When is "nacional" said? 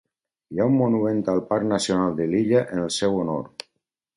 1.73-2.17